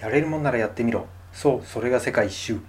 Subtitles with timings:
[0.00, 1.08] やれるもんならやってみろ。
[1.32, 2.60] そうそれが世界一周。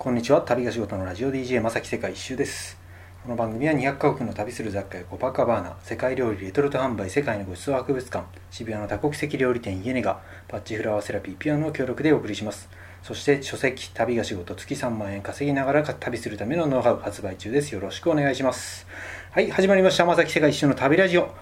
[0.00, 0.40] こんにちは。
[0.40, 2.76] 旅が仕事のラジオ DJ まさき世界一周です。
[3.22, 12.68] この番組は200カ国の旅する雑貨やコパカバーナ世界料理レトルト販売世界のごちそう博物館渋谷の多国籍料理店イエネガパッチフラワーセラピーピアノの協力でお送りします。
[13.04, 17.72] そして書籍旅が仕事月3万円稼ぎながら旅するためのノウハウ発売中です。
[17.72, 18.88] よろしくお願いします。
[19.30, 20.04] はい始まりました。
[20.04, 21.32] まさき世界一周の旅ラジオ、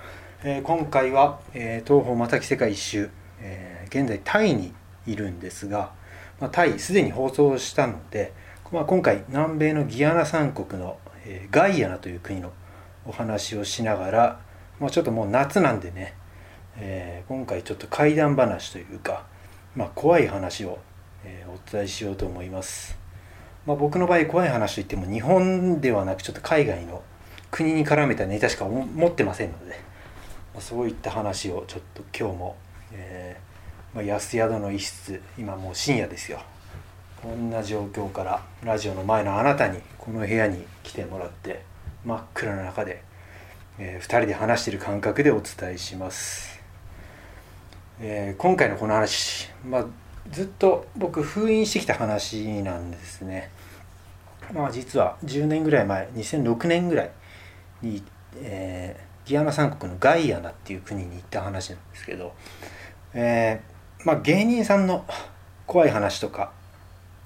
[0.45, 3.09] えー、今回は、えー、東方まさき世界一周、
[3.41, 4.73] えー、現在タイに
[5.07, 5.93] いるんですが、
[6.41, 8.33] まあ、タイすでに放送したので、
[8.73, 12.53] まあ、今回南米のギアナ三国のえー、ガイアナという国の
[13.05, 14.41] お話をしながら、
[14.81, 16.15] まあ、ちょっともう夏なんでね、
[16.79, 19.27] えー、今回ちょっと怪談話というか、
[19.77, 20.79] まあ、怖い話を、
[21.25, 22.97] えー、お伝えしようと思います、
[23.67, 27.03] まあ、僕の場合怖い話といっても日本ではなくちょっと海外の
[27.51, 29.73] 国に絡めたネタしか持ってませんので、
[30.55, 32.57] まあ、そういった話をちょっと今日も、
[32.93, 33.28] えー
[33.99, 36.41] まあ、安宿の一室今もう深夜ですよ。
[37.21, 41.65] こんな状況からラジオの前のあなたにこの部屋に来てもらって
[42.05, 43.03] 真っ暗な中で、
[43.77, 46.61] えー、2人で話している感覚でお伝えします、
[47.99, 49.87] えー、今回のこの話、まあ、
[50.31, 53.51] ずっと僕封印してきた話なんですね。
[54.55, 57.11] まあ実は10年ぐらい前2006年ぐらい
[57.83, 58.05] に、
[58.37, 62.33] えー、ギアナ三国のガイアナっていう国に行った話なんですけど、
[63.13, 65.05] えーまあ、芸人さんの
[65.67, 66.53] 怖い話とか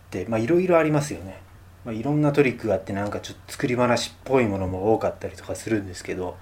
[0.08, 1.40] っていろいろありますよね、
[1.84, 6.36] まあ、いろんなトリックがあってなんかちょっと作り話っぽいものも多かったりとかするんですけど、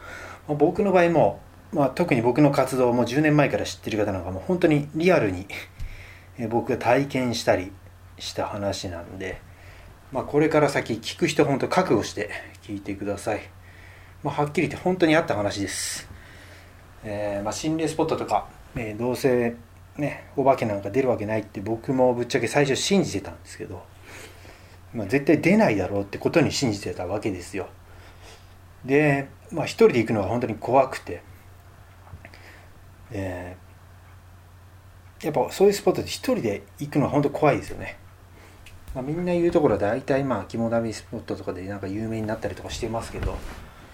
[0.49, 1.41] まあ、僕の場合も、
[1.73, 5.47] まあ、特に僕の活動も10年前から知ってる方なんかもう本当にリアルに
[6.49, 7.73] 僕が体験したり
[8.19, 9.41] した話なんで、
[10.13, 12.31] まあ、これから先聞く人本当覚悟して
[12.63, 13.43] 聞いてください、
[14.23, 16.09] まあ、はっきり言って本当にあった話です、
[17.05, 19.55] えーまあ、心霊スポットとか、えー、どうせ
[20.01, 23.83] ねお化けなんか出るわけないって僕もぶっちゃけ最初信じてたんですけど、
[24.95, 27.69] まあ、絶対出ないだろうってことに信じてたわけですよ。
[28.85, 31.23] で、まあ、一人で行くのが本当に怖くて、
[33.13, 37.99] えー、やっぱそういうスポットで一人で行くのは本当怖いですよね、
[38.95, 43.37] まあ、みんな言うところは大体まあ肝試しスポットとかでなんか有名になったりとかしてますけど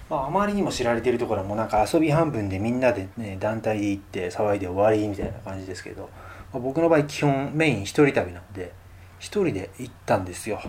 [0.09, 6.09] まあ、あまりにも知られてるところはもうなんか遊び半分でみんなでね団体で行って騒いで終わりみたいな感じですけど、
[6.53, 8.72] まあ、僕の場合基本メイン一人旅なんで
[9.19, 10.61] 一人で行ったんですよ。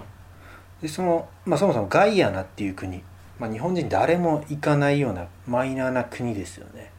[0.81, 3.03] でその、まあ、そもそもガイアナっていう国、
[3.39, 6.91] まあ、日本人誰も行かないようなマイナーな国ですよね、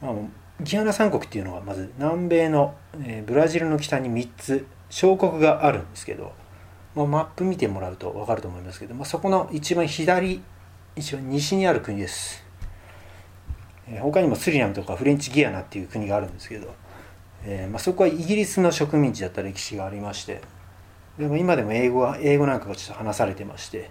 [0.00, 0.14] まあ、
[0.60, 6.32] ギアナ三国っていうのはまず南米の、えー、ブラジルの北に3つ小国があるんですけど、
[6.94, 10.40] まあ、マップ見てもらうと分かると思いますけど、まあ、そこの一番左
[10.96, 12.44] 一応西にある国です、
[13.88, 16.72] え、他にもスリナムとかフレンチギアナっていう国があるんですけど、
[17.44, 20.40] えー、まあ、そこはイギリスの植民地だった歴史がありまして
[21.18, 23.90] でも今でも英語は英語なんかがちょっと話されてまして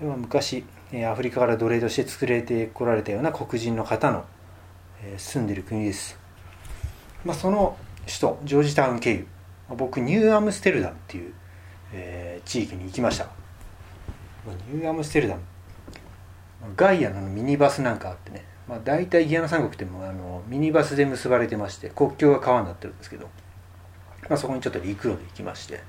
[0.00, 4.24] でも昔、え、アフリカから奴隷として作れてこられたような黒人の方の、
[5.02, 6.16] え住んでる国です、
[7.24, 7.76] まあ、その
[8.06, 9.26] 首都ジョージタウン経由、
[9.68, 11.34] まあ、僕ニューアムステルダムっていう、
[11.92, 13.28] え地域に行きました。
[14.72, 15.40] ニューアムステルダム
[16.76, 23.28] ガイアのミニバスなんかあってね、まあ、大体ギアナ三国ってもあのミニバスで結ばれてまして国境が川になってるんですけど、
[24.28, 25.80] まあ、そこにちょっと陸路で行きまして。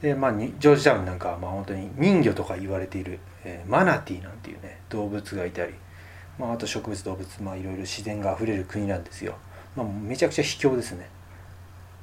[0.00, 5.72] で、まあ、ジョージタウンなんかはまあ本当に人魚とか言われている、えー、マナティーなんていうね動物がいたり、
[6.38, 9.36] まあ、あと植物動物、まあ、いろいろ自然があふれる国なんですよ、
[9.76, 11.08] まあ、めちゃくちゃ秘境ですね。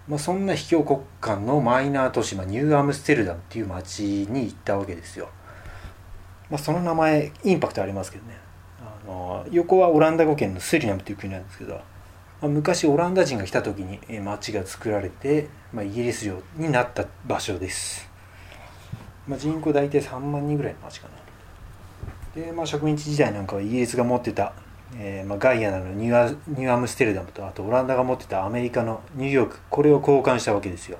[0.07, 5.29] まあ、そんな秘境国家のマイナー都市、まあ、ニューアムステルダムっていう町に行ったわけですよ。
[6.51, 8.37] まあ、その名前インパクトありますけどね。
[8.81, 11.81] あの横はオランダ語圏のスリナムという国なんですけど、ま
[12.43, 18.09] あ、昔オランダ人が来た時に町が作られて、まあ、イギリス領になった場所です、
[19.27, 21.07] まあ、人口大体3万人ぐらいの町か
[22.35, 22.41] な。
[22.41, 24.53] で、まあ、植民地時代なんかはイギリスが持ってた、
[24.97, 30.97] えーまあ、ガイアナのニュアニューアムステルダムとあとオランダが持ってたアメリカのニューヨークこれを交換したわけですよ。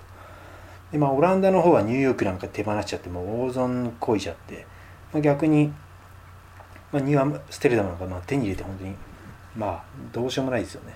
[0.92, 4.66] でまあオランダの方はニューヨークなんか手放しちゃってもう大損こいちゃって
[5.13, 5.74] まあ、逆に、
[6.92, 8.96] まあ、ニュアムステルダムなんかまあ手に入れて本当に
[9.56, 10.96] まあどうしようもないですよね、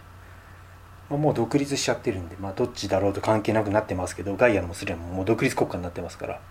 [1.10, 6.42] まあ、もう独立しちゃってるんで、まあ、どっちだろうと関係なくなってますけどガイアもスリラムももう独立国家になってますから。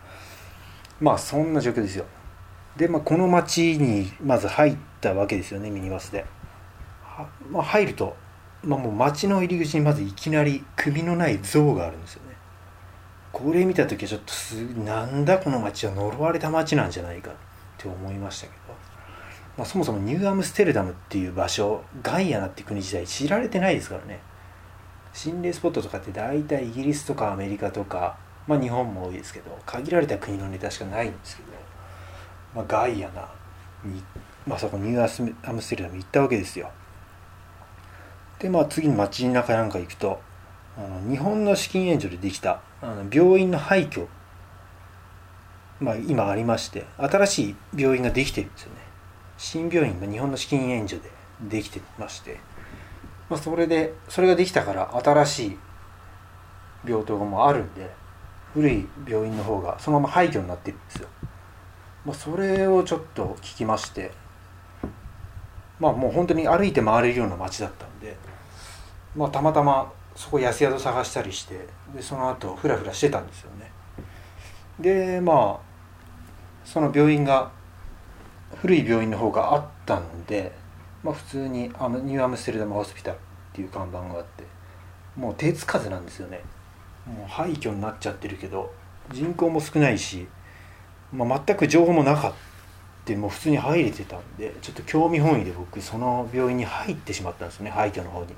[1.01, 2.07] まあそんな状況ですよ。
[2.77, 6.25] で、まあ、この町にまず入ったわけですよねミニバスで、
[7.51, 8.17] まあ、入ると、
[8.63, 12.35] まあ、もう町の入り口にまずいきなり首のない像があるんですよね。
[13.33, 17.33] これ見た時はちょっとすなんだこの町は呪われた町なんじゃないか。
[17.85, 18.75] って思いましたけど、
[19.59, 24.21] まあ、そもそもニューアムステルダムっていう場所ガイアナって国自体知られてないですからね。
[25.13, 28.17] 心霊スポットとかって大体イギリスとかアメリカとか、
[28.49, 31.49] まあ、日本も多いですけど限られた国のネタしかないんですけど、
[32.57, 33.29] まあ、ガイアナ
[33.85, 34.03] に、
[34.45, 36.71] まあ、そこニューアムステルダム行ったわけですよ。
[38.41, 40.21] でまあ次に街中なんか行くと
[40.77, 44.09] あの日本の資金援助でできたあの病院の廃墟
[45.85, 48.81] まあ今ありまして新しい病院ができてるんですよね。
[49.37, 51.11] 新病院が日本の資金援助で
[51.59, 52.39] できてまして
[53.29, 55.59] まあ、それでそれができたから新しい
[56.87, 57.91] 病棟がもうあるんで
[58.53, 61.09] 古い病院の方がそのまま廃墟になってるんですよ、
[62.05, 64.13] まあ、それをちょっと聞きまして
[65.81, 68.17] まあもう本当に歩いて回れるような街だったんで
[69.17, 73.73] まあたまたまそこ安宿探したりしてでその後フラフラしてたんですよね。
[74.79, 75.74] でまあ
[76.65, 77.51] その病院が
[78.57, 80.53] 古い病院の方があったんで
[81.05, 83.19] まあ、普通にアムニューアムステルダムホスピタルっ
[83.53, 84.45] ていう看板があって
[85.17, 86.43] もう手つかずなんですよね。
[87.07, 88.73] もう廃墟になっちゃってるけど
[89.13, 90.27] 人口も少ないし、
[91.13, 92.33] まあ、全く情報もなかっ
[93.05, 98.29] たもう普通に入れてたんでちょっと興味本位で僕その病院に入ってしまったんですよね廃墟の方に。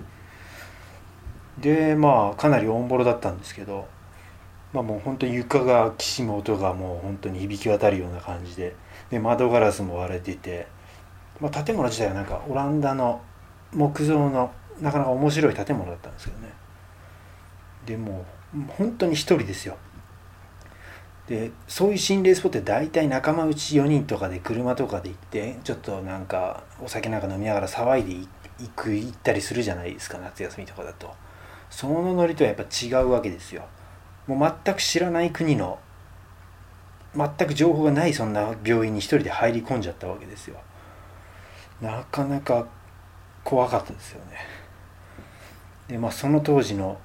[1.60, 3.86] でまあかなりオンボロだったんですけど
[4.72, 8.74] まあもう本当に床がきしむ音がもう本当に響き渡るような感じで
[9.10, 10.66] で窓ガラスも割れてて
[11.40, 13.20] まあ、建物自体はなんかオランダの
[13.72, 16.52] 木造のなかなか面白い建物だったんですけどね。
[17.84, 18.24] でも
[18.54, 19.76] う本当に一人ですよ。
[21.26, 28.28] でそういう心霊スポットって大体仲間内4人とかで車とかで行ってちょっとなんかお酒なんか飲みながら騒いで
[28.60, 31.12] 行く行ったりするじゃないですか夏休みとかだと。
[31.68, 33.66] そのノリとはやっぱ違うわけですよ。
[34.26, 35.78] もう全く知らない国の
[37.16, 40.56] 全く情報がないそんな病院に一人で入り込んじゃったわけですよ。
[41.80, 42.66] なかなか
[43.44, 44.38] 怖かったですよね。
[45.88, 46.98] でまあその当時の、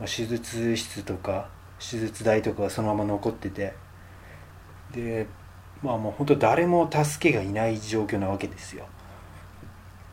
[0.00, 1.48] 手術室とか
[1.78, 3.74] 手術台とかがそのまま残ってて
[4.92, 5.26] で
[5.82, 8.86] まあもう本当誰も助けがいない状況なわけですよ。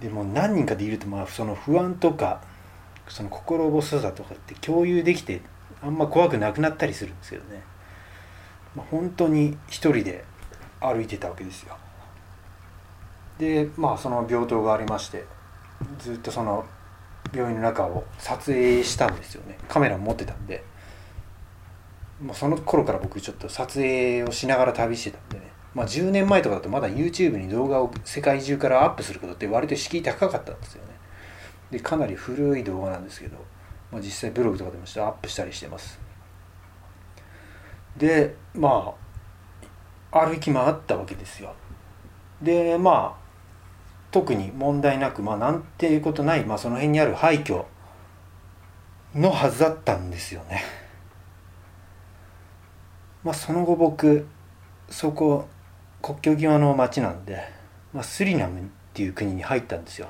[0.02, 2.42] でも何人かでいるとまあその不安とか
[3.08, 5.42] その心細さとかって共有できて
[5.82, 7.62] あんま怖くなくなったりするんですけどね、
[8.76, 10.24] まあ、本当に一人で
[10.80, 11.78] 歩いてたわけですよ。
[13.38, 15.26] でまあその病棟がありまして
[16.00, 16.66] ずっとその
[17.34, 19.58] 病院の中を撮影したんですよね。
[19.68, 20.64] カメラ持ってたんで。
[22.22, 25.52] もうその頃から僕ちょっと撮影をしながら旅してたんでね。
[25.76, 30.94] まあ10年前とかだとまだ YouTube に動画を世界中からアップすることって割と敷居高かったんですよね。
[31.70, 33.38] でかなり古い動画なんですけど、
[33.92, 36.00] まあ、実際ブログとかでもアップしたりしてます
[37.96, 38.94] でま
[40.12, 41.54] あ歩き回ったわけですよ
[42.42, 43.28] でまあ
[44.12, 47.66] 特に問題なくまあなんていうことない、まあ、その辺にある廃墟
[49.16, 50.64] のはずだったんですよね。
[53.24, 54.28] まあ、その後僕
[54.90, 55.48] そこ
[56.02, 57.44] 国境際の町なんで、
[57.94, 58.64] まあ、スリナムっ
[58.94, 60.08] ていう国に入ったんですよ。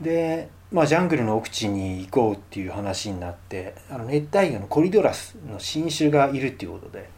[0.00, 7.10] で、まあ、ジャングルの奥地に行こうっていう話になってあの熱帯魚のコリドラスの新種がいるっていうことで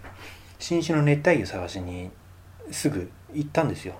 [0.58, 2.10] 新種の熱帯魚探しに
[2.72, 3.94] すぐ行ったんですよ。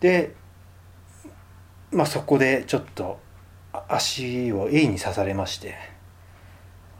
[0.00, 0.34] で
[1.92, 3.20] まあそこでちょっと
[3.88, 5.76] 足を A に刺されまして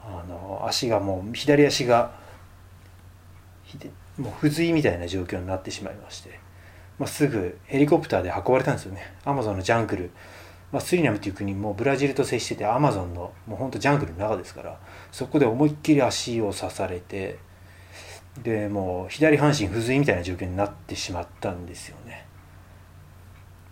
[0.04, 2.12] あの足がもう左足が
[4.16, 6.38] もう不随みたいな状況になってしまいまして、
[6.98, 10.10] まあ、すぐヘリコプターで運ばれたんですよねアマゾンのジャングル、
[10.72, 14.78] まあ、スリナムっていう国もブラジルと接しててアマゾンのもうほんとジャングルの中ですから
[15.10, 17.38] そこで思いっきり足を刺されて
[18.42, 22.26] でもう左半身不随みたいな状況になってしまったんですよね。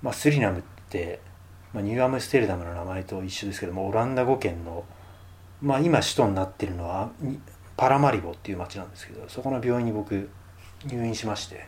[0.03, 1.21] まあ、スリナムって、
[1.73, 4.85] まあ、ニューアムステルダムの名前と一緒ですけどもオランダ語圏の、
[5.61, 7.11] まあ、今首都になってるのは
[7.77, 10.29] パラマリボっていう町なんですけどそこの病院に僕
[10.87, 11.67] 入院しまして、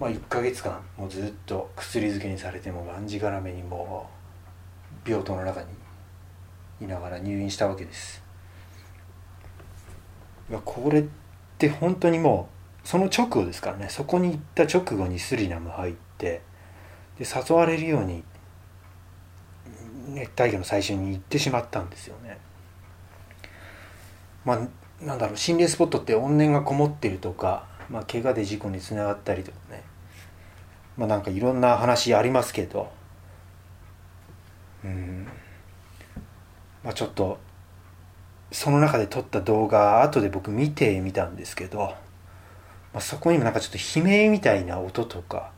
[0.00, 4.08] まあ、1ヶ月間もうずっと薬漬けにされてもがんじがらめにも
[5.06, 5.66] う病棟の中に
[6.80, 8.22] いながら入院したわけです
[10.64, 11.04] これっ
[11.58, 12.48] て本当にも
[12.84, 16.42] うその直後ですからねそこに行った直後にスリナム入って
[17.18, 18.22] で誘われるように
[20.08, 22.38] 熱帯魚の最初に行ってしまったんですよね。
[24.44, 29.82] まあなんだろう心霊スポットって怨念がこもってるとか、まあ、怪我で事故につながったりとかね。
[30.96, 32.90] まあなんかいろんな話ありますけど。
[34.84, 35.26] うん。
[36.84, 37.38] まあちょっと
[38.50, 41.96] その中で撮った動画後で僕見てみたんですけど、ま
[42.94, 45.52] あ、そこにもなんかちょっと悲鳴みたいな音とか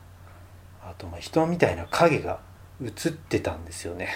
[0.81, 2.39] あとまあ人みたいな影が
[2.81, 4.09] 映ってたんですよね。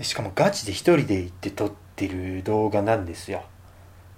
[0.00, 3.44] しかもガチで一人で行って撮ってる動画なんですよ。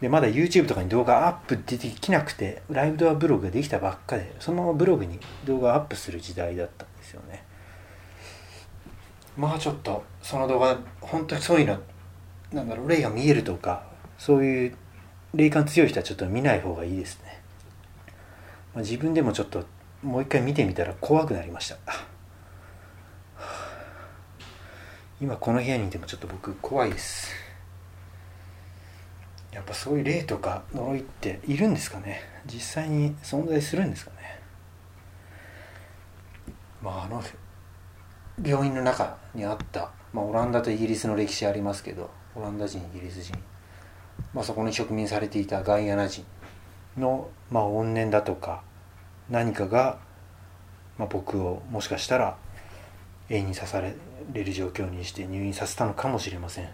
[0.03, 7.45] でまだ YouTube とかに動画アップできなくてライブドアブログができたばっかでそのままブログに動画アップする時代だったんですよね。
[9.37, 11.79] まあちょっとその動画本当にそういうの
[12.53, 13.85] なんだろう霊が見えるとか
[14.19, 14.77] そういう
[15.35, 17.41] 霊感強い人はちょっと見ない方がいいですね、
[18.75, 19.65] まあ、自分でもちょっと
[20.03, 21.77] もう一回見てみたら怖くなりました。
[25.23, 27.42] 今この部屋にいてもちょっと僕怖いです。
[29.53, 32.21] やっぱそういう霊とか呪いっているんですかね？
[32.47, 34.41] 実際に存在するんですかね？
[36.83, 37.23] まああの
[38.43, 43.35] 病院の中にあった、まあ、オランダとイギリスの歴史ありますけどオランダ人イギリス人、
[44.33, 46.25] まあ、そこに植民されていたガイアナ人
[46.97, 48.63] の、まあ、怨念だとか
[49.29, 49.99] 何かが、
[50.97, 52.39] まあ、僕をもしかしたら
[53.29, 53.95] 永に刺され
[54.33, 56.69] る状況にして入院させたのかもしれません。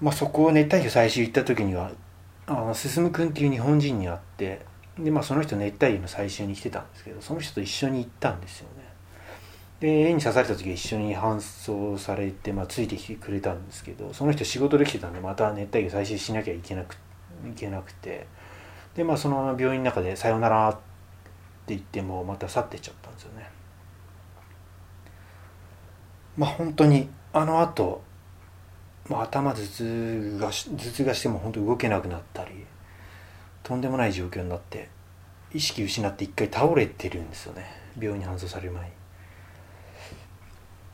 [0.00, 1.90] まあ、そこを熱帯魚最終行った時には
[2.46, 4.60] あの進君っていう日本人に会って
[4.98, 8.86] で、まあ、その人熱帯魚の最終に来てたんですけどその人と一緒に行ったんですよね。
[9.80, 16.94] で絵に刺された時は一緒に搬送されて、まあ、ついてきてくれたんですけどその人仕事できてたんでまた熱帯魚採集しなきゃいけなく
[17.46, 18.26] いけなくて。
[18.96, 20.78] でまあそのまま病院の中で「さよなら」って
[21.74, 23.50] 言ってもまた去ってっちゃったんですよね。
[26.38, 28.02] まあ本当にあのあと
[29.08, 32.66] まあ、頭頭痛が頭痛がしても本当動けなくなったり
[33.62, 34.88] とんでもない状況になって
[35.52, 37.66] 意識失って一回倒れてるんですよね。
[37.98, 38.92] 病院に搬送される前に。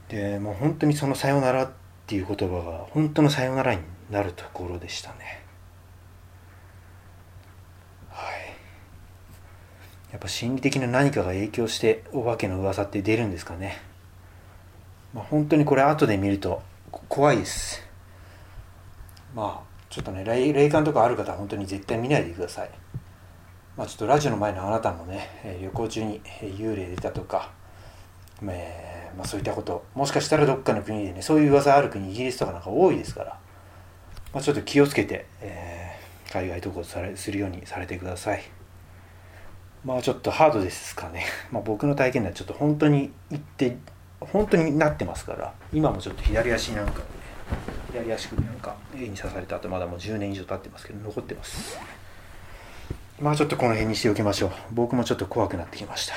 [0.09, 1.71] でもう本当にその「さよなら」っ
[2.07, 5.43] ていう言葉が本当のさよならになるところでしたね。
[8.11, 8.35] はい。
[10.13, 13.81] やっぱ心理的な何かが影響してお化けの噂って出るんですかね。
[15.15, 16.63] まあ本当にこれ後で見ると
[17.09, 17.92] 怖いです。
[19.35, 22.71] まあちょっとね霊感とかある方は本当に絶対見ないでください。
[23.77, 27.51] まあちょっとラジオの前のあなたもね旅行中に幽霊出たとか、
[28.43, 33.39] えー、まあ、そういったこともしかしたらどっかの国でねそういう噂ある国イギリスとかなんか多いですから、
[34.33, 38.43] まあ、ちょっと気をつけて、えー、海外渡航されするようにされてください。
[39.85, 43.77] まあちょっとハードですかね、まあ、僕の体験ではちょっと本当に言って
[44.21, 47.03] 本当になってますから今もちょっと左足なんか
[47.93, 51.79] 左足首なんか A に刺された後まだもう10年以上経ってますけど残ってます。
[53.21, 54.51] まあちょっとこの辺にしておきましょう。
[54.73, 56.15] 僕もちょっと怖くなってきました。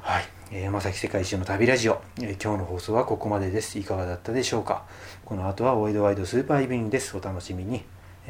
[0.00, 3.78] はい、えー、山崎世界一周の旅ラジオ、えー、今日の放送はここまでです。
[3.78, 4.84] いかがだったでしょうか。
[5.26, 7.14] この後はワイドワイドスーパーイブニングです。
[7.16, 7.84] お楽しみに。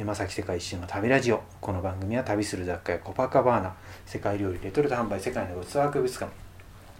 [0.05, 1.43] まさき世界一周の旅ラジオ。
[1.61, 3.75] この番組は旅する雑貨やコパカバーナ。
[4.07, 6.33] 世界料理レトルト販売世界のごツアー博物館。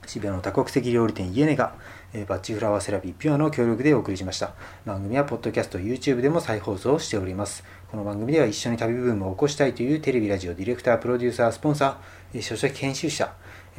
[0.07, 1.75] 渋谷の多国籍料理店イエネが、
[2.13, 4.55] えー、バッチフラワーセラピーピュアの協力でお送りしました。
[4.87, 7.65] 番組はポッドキャスト、YouTube でも再放送しております。
[7.91, 13.33] この番組では一緒に旅ブームを起こしたいというテレビ、ラジオ、ディレクター、プロデューサー、スポンサー、書籍編集者、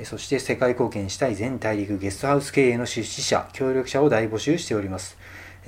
[0.04, 5.18] そして世界貢献したい全大陸ゲストハウス経営の出資者、協力者を大募集しております。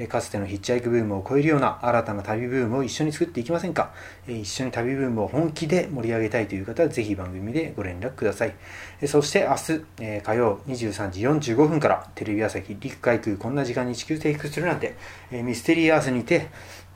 [0.09, 3.93] かつてのヒッチハイクブームを超えるような新たな旅ブームを一緒に作っていきませんか？
[4.27, 8.55] 一緒に旅ブームを本気で盛り上げたいという方はぜひ番組でご連絡ください。
[9.05, 14.95] そして明日火曜23時45分からテレビ朝日陸海空こんな時間に地球征服するなんて
[15.31, 16.49] ミステリーアースにて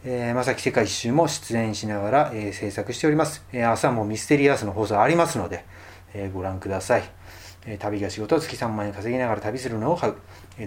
[0.07, 3.43] え、まさき世界一周も出演しながら、え、制作しております。
[3.51, 5.65] えー、朝もミステリアースの放送ありますので、
[6.13, 7.03] え、ご覧ください。
[7.79, 10.15] 旅が仕事、月3万円稼ぎながら旅するノウハウ、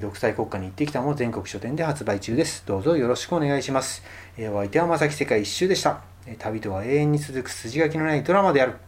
[0.01, 2.65] 独裁国家に行ってきたも全国書店で発売中です。
[2.67, 4.03] どうぞよろしくお願いします。
[4.37, 6.03] お相手はまさき世界一周でした。
[6.39, 8.88] 旅とは永遠に続く筋書きのないドラマである。